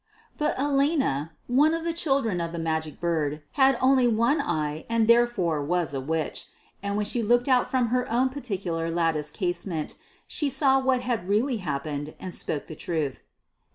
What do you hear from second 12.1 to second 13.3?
and spoke the truth.